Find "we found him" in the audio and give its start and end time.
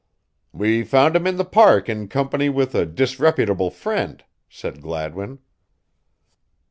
0.51-1.27